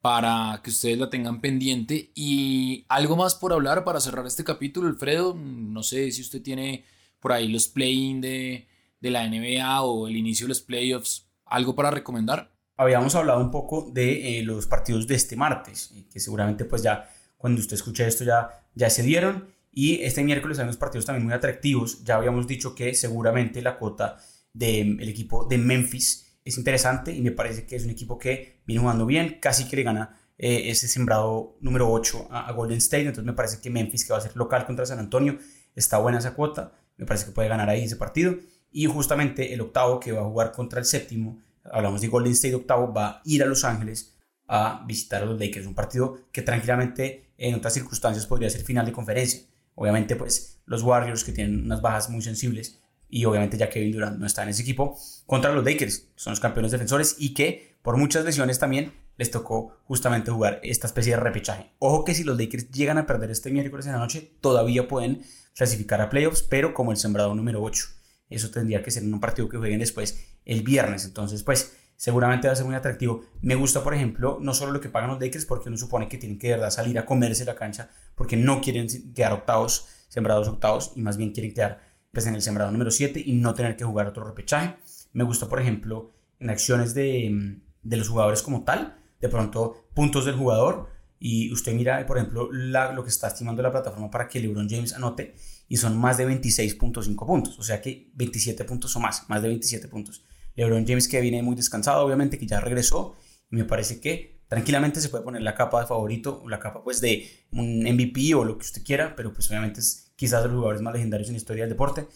para 0.00 0.60
que 0.62 0.70
ustedes 0.70 0.98
la 0.98 1.10
tengan 1.10 1.40
pendiente. 1.40 2.12
Y 2.14 2.84
algo 2.88 3.16
más 3.16 3.34
por 3.34 3.52
hablar 3.52 3.84
para 3.84 4.00
cerrar 4.00 4.26
este 4.26 4.44
capítulo, 4.44 4.88
Alfredo. 4.88 5.34
No 5.34 5.82
sé 5.82 6.10
si 6.12 6.22
usted 6.22 6.42
tiene 6.42 6.84
por 7.20 7.32
ahí 7.32 7.48
los 7.48 7.66
play-in 7.66 8.20
de, 8.20 8.68
de 9.00 9.10
la 9.10 9.28
NBA 9.28 9.82
o 9.82 10.06
el 10.06 10.16
inicio 10.16 10.46
de 10.46 10.50
los 10.50 10.60
playoffs. 10.60 11.28
¿Algo 11.44 11.74
para 11.74 11.90
recomendar? 11.90 12.56
habíamos 12.76 13.14
hablado 13.14 13.40
un 13.40 13.50
poco 13.50 13.90
de 13.90 14.38
eh, 14.38 14.42
los 14.42 14.66
partidos 14.66 15.06
de 15.06 15.14
este 15.14 15.36
martes, 15.36 15.92
eh, 15.94 16.06
que 16.10 16.20
seguramente 16.20 16.64
pues 16.64 16.82
ya 16.82 17.10
cuando 17.36 17.60
usted 17.60 17.74
escuche 17.74 18.06
esto 18.06 18.24
ya, 18.24 18.68
ya 18.74 18.90
se 18.90 19.02
dieron. 19.02 19.48
Y 19.78 20.02
este 20.02 20.24
miércoles 20.24 20.58
hay 20.58 20.62
unos 20.62 20.78
partidos 20.78 21.04
también 21.04 21.26
muy 21.26 21.34
atractivos. 21.34 22.02
Ya 22.02 22.16
habíamos 22.16 22.46
dicho 22.46 22.74
que 22.74 22.94
seguramente 22.94 23.60
la 23.60 23.76
cuota 23.76 24.16
del 24.54 25.06
equipo 25.06 25.44
de 25.44 25.58
Memphis 25.58 26.38
es 26.42 26.56
interesante 26.56 27.12
y 27.12 27.20
me 27.20 27.30
parece 27.32 27.66
que 27.66 27.76
es 27.76 27.84
un 27.84 27.90
equipo 27.90 28.18
que 28.18 28.62
viene 28.64 28.80
jugando 28.80 29.04
bien, 29.04 29.36
casi 29.38 29.68
que 29.68 29.76
le 29.76 29.82
gana 29.82 30.18
eh, 30.38 30.70
ese 30.70 30.88
sembrado 30.88 31.58
número 31.60 31.92
8 31.92 32.28
a, 32.30 32.48
a, 32.48 32.52
Golden 32.52 32.78
State. 32.78 33.02
Entonces 33.02 33.26
me 33.26 33.34
parece 33.34 33.60
que 33.60 33.68
Memphis, 33.68 34.06
que 34.06 34.14
va 34.14 34.18
a 34.18 34.22
ser 34.22 34.34
local 34.34 34.64
contra 34.64 34.86
San 34.86 34.98
Antonio, 34.98 35.38
está 35.74 35.98
buena 35.98 36.20
esa 36.20 36.32
cuota. 36.32 36.72
Me 36.96 37.04
parece 37.04 37.26
que 37.26 37.32
puede 37.32 37.48
ganar 37.48 37.68
ahí 37.68 37.84
ese 37.84 37.96
partido. 37.96 38.34
Y 38.72 38.86
justamente 38.86 39.52
el 39.52 39.60
octavo 39.60 40.00
que 40.00 40.12
va 40.12 40.22
a 40.22 40.24
jugar 40.24 40.52
contra 40.52 40.80
el 40.80 40.86
séptimo 40.86 41.42
hablamos 41.72 42.00
de 42.00 42.08
Golden 42.08 42.32
State 42.32 42.54
octavo, 42.54 42.92
va 42.92 43.08
a 43.08 43.22
ir 43.24 43.42
a 43.42 43.46
Los 43.46 43.64
Ángeles 43.64 44.16
a 44.48 44.84
visitar 44.86 45.22
a 45.22 45.26
los 45.26 45.40
Lakers, 45.40 45.66
un 45.66 45.74
partido 45.74 46.18
que 46.30 46.42
tranquilamente 46.42 47.32
en 47.36 47.56
otras 47.56 47.74
circunstancias 47.74 48.26
podría 48.26 48.48
ser 48.48 48.62
final 48.62 48.86
de 48.86 48.92
conferencia. 48.92 49.40
Obviamente, 49.76 50.16
pues 50.16 50.58
los 50.66 50.82
Warriors 50.82 51.22
que 51.22 51.32
tienen 51.32 51.64
unas 51.64 51.80
bajas 51.80 52.10
muy 52.10 52.22
sensibles 52.22 52.80
y 53.08 53.24
obviamente 53.24 53.56
ya 53.56 53.70
Kevin 53.70 53.92
Durant 53.92 54.18
no 54.18 54.26
está 54.26 54.42
en 54.42 54.48
ese 54.48 54.62
equipo, 54.62 54.98
contra 55.26 55.52
los 55.52 55.64
Lakers, 55.64 56.08
son 56.16 56.32
los 56.32 56.40
campeones 56.40 56.72
defensores 56.72 57.14
y 57.18 57.34
que 57.34 57.76
por 57.82 57.96
muchas 57.96 58.24
lesiones 58.24 58.58
también 58.58 58.92
les 59.16 59.30
tocó 59.30 59.78
justamente 59.84 60.30
jugar 60.30 60.60
esta 60.64 60.86
especie 60.86 61.12
de 61.14 61.20
repechaje. 61.20 61.70
Ojo 61.78 62.04
que 62.04 62.14
si 62.14 62.24
los 62.24 62.38
Lakers 62.38 62.70
llegan 62.70 62.98
a 62.98 63.06
perder 63.06 63.30
este 63.30 63.50
miércoles 63.50 63.86
en 63.86 63.92
la 63.92 63.98
noche, 63.98 64.32
todavía 64.40 64.88
pueden 64.88 65.22
clasificar 65.54 66.00
a 66.00 66.10
playoffs, 66.10 66.42
pero 66.42 66.74
como 66.74 66.90
el 66.90 66.98
sembrado 66.98 67.34
número 67.34 67.62
8. 67.62 67.86
Eso 68.28 68.50
tendría 68.50 68.82
que 68.82 68.90
ser 68.90 69.04
en 69.04 69.14
un 69.14 69.20
partido 69.20 69.48
que 69.48 69.56
jueguen 69.56 69.78
después 69.78 70.18
el 70.44 70.62
viernes. 70.62 71.04
Entonces, 71.04 71.42
pues 71.42 71.76
seguramente 71.96 72.46
va 72.46 72.52
a 72.52 72.56
ser 72.56 72.66
muy 72.66 72.74
atractivo. 72.74 73.24
Me 73.40 73.54
gusta, 73.54 73.82
por 73.82 73.94
ejemplo, 73.94 74.38
no 74.40 74.54
solo 74.54 74.72
lo 74.72 74.80
que 74.80 74.88
pagan 74.88 75.10
los 75.10 75.20
Lakers, 75.20 75.46
porque 75.46 75.68
uno 75.68 75.78
supone 75.78 76.08
que 76.08 76.18
tienen 76.18 76.38
que 76.38 76.48
de 76.48 76.54
verdad 76.54 76.70
salir 76.70 76.98
a 76.98 77.06
comerse 77.06 77.44
la 77.44 77.54
cancha, 77.54 77.90
porque 78.14 78.36
no 78.36 78.60
quieren 78.60 78.86
quedar 79.14 79.32
octavos, 79.32 79.88
sembrados 80.08 80.48
octavos, 80.48 80.92
y 80.94 81.00
más 81.00 81.16
bien 81.16 81.32
quieren 81.32 81.54
quedar 81.54 81.80
pues, 82.12 82.26
en 82.26 82.34
el 82.34 82.42
sembrado 82.42 82.70
número 82.70 82.90
7 82.90 83.22
y 83.24 83.32
no 83.32 83.54
tener 83.54 83.76
que 83.76 83.84
jugar 83.84 84.06
otro 84.06 84.24
repechaje. 84.24 84.76
Me 85.12 85.24
gusta, 85.24 85.48
por 85.48 85.60
ejemplo, 85.60 86.12
en 86.38 86.50
acciones 86.50 86.94
de, 86.94 87.58
de 87.82 87.96
los 87.96 88.08
jugadores 88.08 88.42
como 88.42 88.64
tal, 88.64 88.98
de 89.20 89.28
pronto 89.28 89.88
puntos 89.94 90.26
del 90.26 90.36
jugador, 90.36 90.88
y 91.18 91.50
usted 91.50 91.72
mira, 91.72 92.04
por 92.06 92.18
ejemplo, 92.18 92.50
lo 92.52 93.02
que 93.02 93.08
está 93.08 93.28
estimando 93.28 93.62
la 93.62 93.70
plataforma 93.70 94.10
para 94.10 94.28
que 94.28 94.38
LeBron 94.38 94.68
James 94.68 94.92
anote 94.92 95.34
y 95.68 95.78
son 95.78 95.96
más 95.96 96.18
de 96.18 96.28
26.5 96.28 97.26
puntos, 97.26 97.58
o 97.58 97.62
sea 97.62 97.80
que 97.80 98.10
27 98.14 98.64
puntos 98.64 98.94
o 98.96 99.00
más, 99.00 99.28
más 99.28 99.40
de 99.42 99.48
27 99.48 99.88
puntos. 99.88 100.24
LeBron 100.56 100.86
James 100.86 101.08
que 101.08 101.20
viene 101.20 101.42
muy 101.42 101.54
descansado, 101.54 102.04
obviamente 102.04 102.38
que 102.38 102.46
ya 102.46 102.60
regresó 102.60 103.16
me 103.48 103.64
parece 103.64 104.00
que 104.00 104.40
tranquilamente 104.48 105.00
se 105.00 105.08
puede 105.08 105.24
poner 105.24 105.42
la 105.42 105.54
capa 105.54 105.80
de 105.80 105.86
favorito 105.86 106.42
la 106.48 106.58
capa 106.58 106.82
pues 106.82 107.00
de 107.00 107.28
un 107.52 107.82
MVP 107.82 108.34
o 108.34 108.44
lo 108.44 108.58
que 108.58 108.64
usted 108.64 108.82
quiera, 108.84 109.14
pero 109.16 109.32
pues 109.32 109.48
obviamente 109.50 109.80
es 109.80 110.12
quizás 110.16 110.42
de 110.42 110.48
los 110.48 110.56
jugadores 110.56 110.82
más 110.82 110.94
legendarios 110.94 111.28
en 111.28 111.34
la 111.34 111.38
historia 111.38 111.64
del 111.64 111.70
deporte 111.70 112.06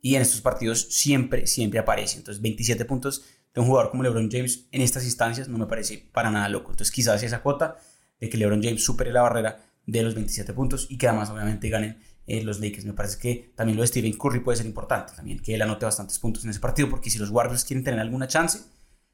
y 0.00 0.14
en 0.14 0.22
estos 0.22 0.40
partidos 0.40 0.88
siempre, 0.90 1.46
siempre 1.46 1.78
aparece. 1.78 2.18
Entonces 2.18 2.42
27 2.42 2.84
puntos 2.84 3.24
de 3.54 3.60
un 3.60 3.66
jugador 3.66 3.90
como 3.90 4.02
LeBron 4.02 4.30
James 4.30 4.66
en 4.72 4.82
estas 4.82 5.04
instancias 5.04 5.48
no 5.48 5.58
me 5.58 5.66
parece 5.66 6.08
para 6.12 6.30
nada 6.30 6.48
loco. 6.48 6.70
Entonces 6.70 6.92
quizás 6.92 7.22
esa 7.22 7.42
cuota 7.42 7.76
de 8.18 8.28
que 8.28 8.38
LeBron 8.38 8.62
James 8.62 8.84
supere 8.84 9.12
la 9.12 9.22
barrera 9.22 9.64
de 9.86 10.02
los 10.02 10.14
27 10.14 10.52
puntos 10.52 10.86
y 10.88 10.98
que 10.98 11.08
además 11.08 11.30
obviamente 11.30 11.68
ganen 11.68 11.98
eh, 12.30 12.44
los 12.44 12.60
Lakers. 12.60 12.84
Me 12.84 12.92
parece 12.92 13.18
que 13.18 13.52
también 13.56 13.76
lo 13.76 13.82
de 13.82 13.88
Stephen 13.88 14.12
Curry 14.12 14.38
puede 14.38 14.56
ser 14.56 14.66
importante, 14.66 15.14
también 15.16 15.40
que 15.40 15.54
él 15.54 15.62
anote 15.62 15.84
bastantes 15.84 16.18
puntos 16.20 16.44
en 16.44 16.50
ese 16.50 16.60
partido, 16.60 16.88
porque 16.88 17.10
si 17.10 17.18
los 17.18 17.30
Warriors 17.30 17.64
quieren 17.64 17.82
tener 17.82 17.98
alguna 17.98 18.28
chance, 18.28 18.60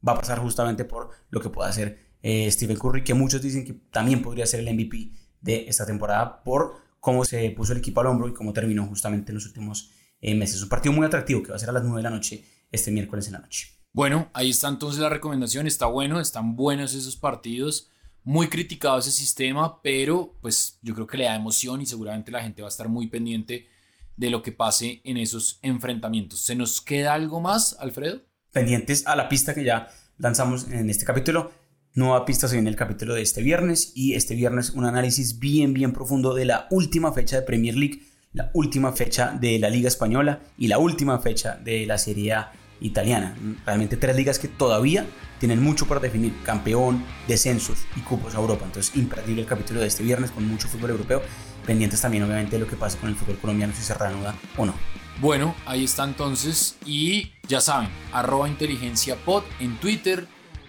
va 0.06 0.12
a 0.12 0.18
pasar 0.18 0.38
justamente 0.38 0.85
por 0.85 1.11
lo 1.30 1.40
que 1.40 1.49
pueda 1.49 1.70
hacer 1.70 1.99
eh, 2.23 2.50
Stephen 2.50 2.76
Curry, 2.76 3.04
que 3.04 3.14
muchos 3.14 3.40
dicen 3.40 3.64
que 3.64 3.73
también 3.90 4.20
podría 4.20 4.44
ser 4.44 4.61
el 4.61 4.75
MVP 4.75 5.12
de 5.40 5.64
esta 5.66 5.87
temporada 5.87 6.42
por 6.44 6.75
cómo 7.00 7.25
se 7.25 7.50
puso 7.52 7.73
el 7.73 7.78
equipo 7.78 8.02
al 8.02 8.08
hombro 8.08 8.28
y 8.28 8.35
cómo 8.35 8.52
terminó 8.52 8.87
justamente 8.87 9.32
en 9.32 9.37
los 9.37 9.46
últimos 9.46 9.92
eh, 10.20 10.35
meses. 10.35 10.62
Un 10.62 10.68
partido 10.68 10.92
muy 10.92 11.06
atractivo 11.06 11.42
que 11.42 11.50
va 11.50 11.56
a 11.56 11.58
ser 11.58 11.70
a 11.70 11.73
las 11.73 11.85
9 11.85 11.96
de 11.96 12.02
la 12.02 12.11
noche 12.11 12.44
este 12.70 12.90
miércoles 12.90 13.26
en 13.28 13.32
la 13.32 13.38
noche. 13.38 13.68
Bueno, 13.92 14.28
ahí 14.35 14.50
está 14.50 14.68
entonces 14.68 15.00
la 15.00 15.08
recomendación, 15.08 15.66
está 15.66 15.87
bueno, 15.87 16.20
están 16.20 16.54
buenos 16.54 16.92
esos 16.92 17.16
partidos 17.16 17.88
muy 18.26 18.49
criticado 18.49 18.99
ese 18.99 19.12
sistema, 19.12 19.80
pero 19.83 20.35
pues 20.40 20.80
yo 20.83 20.95
creo 20.95 21.06
que 21.06 21.16
le 21.16 21.25
da 21.26 21.37
emoción 21.37 21.80
y 21.80 21.87
seguramente 21.87 22.33
la 22.33 22.42
gente 22.42 22.61
va 22.61 22.66
a 22.66 22.71
estar 22.71 22.88
muy 22.88 23.06
pendiente 23.06 23.68
de 24.16 24.30
lo 24.30 24.42
que 24.42 24.50
pase 24.50 25.00
en 25.04 25.16
esos 25.16 25.61
enfrentamientos. 25.62 26.40
¿Se 26.40 26.56
nos 26.56 26.80
queda 26.80 27.14
algo 27.14 27.40
más, 27.40 27.76
Alfredo? 27.78 28.23
Pendientes 28.50 29.06
a 29.06 29.14
la 29.14 29.28
pista 29.28 29.54
que 29.54 29.62
ya 29.62 29.88
lanzamos 30.18 30.66
en 30.68 30.90
este 30.90 31.04
capítulo. 31.04 31.52
Nueva 31.95 32.25
pista 32.25 32.49
se 32.49 32.56
viene 32.56 32.68
el 32.68 32.75
capítulo 32.75 33.14
de 33.14 33.23
este 33.23 33.42
viernes 33.42 33.92
y 33.95 34.14
este 34.14 34.35
viernes 34.35 34.71
un 34.71 34.87
análisis 34.87 35.38
bien, 35.38 35.73
bien 35.73 35.92
profundo 35.92 36.35
de 36.35 36.47
la 36.47 36.66
última 36.73 37.12
fecha 37.12 37.37
de 37.37 37.42
Premier 37.42 37.76
League, 37.76 38.02
la 38.33 38.50
última 38.54 38.92
fecha 38.92 39.38
de 39.40 39.61
la 39.61 39.71
Liga 39.71 39.87
Española 39.87 40.40
y 40.59 40.66
la 40.66 40.78
última 40.78 41.21
fecha 41.21 41.61
de 41.62 41.87
la 41.87 41.97
Serie 41.97 42.33
A 42.33 42.52
italiana. 42.80 43.37
Realmente 43.64 43.97
tres 43.97 44.16
ligas 44.16 44.40
que 44.40 44.49
todavía 44.49 45.06
tienen 45.38 45.62
mucho 45.62 45.87
por 45.87 46.00
definir, 46.00 46.35
campeón, 46.43 47.05
descensos 47.28 47.78
y 47.97 48.00
cupos 48.00 48.35
a 48.35 48.38
Europa. 48.38 48.64
Entonces, 48.64 48.97
imperdible 48.97 49.43
el 49.43 49.49
capítulo 49.49 49.81
de 49.81 49.87
este 49.87 50.02
viernes 50.02 50.31
con 50.31 50.47
mucho 50.47 50.69
fútbol 50.69 50.90
europeo, 50.90 51.23
pendientes 51.66 52.00
también 52.00 52.25
obviamente 52.25 52.57
de 52.57 52.61
lo 52.61 52.69
que 52.69 52.76
pasa 52.76 52.99
con 52.99 53.09
el 53.09 53.16
fútbol 53.16 53.38
colombiano, 53.38 53.73
si 53.75 53.83
se 53.83 53.95
reanuda 53.95 54.35
o 54.57 54.66
no. 54.66 54.75
Bueno, 55.21 55.55
ahí 55.64 55.85
está 55.85 56.05
entonces 56.05 56.76
y 56.85 57.33
ya 57.49 57.61
saben, 57.61 57.88
arroba 58.12 58.49
inteligencia 58.49 59.16
pod 59.16 59.45
en 59.61 59.76
Twitter, 59.78 60.28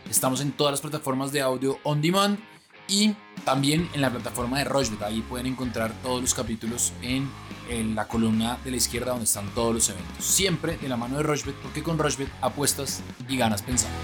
estamos 0.10 0.40
en 0.40 0.54
todas 0.54 0.72
las 0.72 0.82
plataformas 0.82 1.34
de 1.34 1.42
audio 1.42 1.80
on 1.84 2.02
demand 2.02 2.40
y 2.88 3.14
también 3.44 3.90
en 3.94 4.02
la 4.02 4.10
plataforma 4.10 4.60
de 4.60 4.64
Rochbet. 4.64 5.02
Ahí 5.02 5.22
pueden 5.22 5.48
encontrar 5.48 5.92
todos 6.02 6.22
los 6.22 6.34
capítulos 6.34 6.94
en, 7.02 7.30
en, 7.70 7.96
la 7.96 8.08
columna 8.08 8.58
de 8.64 8.72
la 8.72 8.78
izquierda 8.78 9.12
donde 9.12 9.26
están 9.26 9.48
todos 9.54 9.74
los 9.74 9.90
eventos. 9.90 10.24
Siempre 10.24 10.78
de 10.78 10.88
la 10.88 10.98
mano 10.98 11.18
de 11.18 11.24
Rochbet, 11.24 11.56
porque 11.56 11.84
con 11.84 11.98
Rochbet 11.98 12.30
apuestas 12.42 13.02
y 13.28 13.38
ganas 13.38 13.62
pensando. 13.62 13.98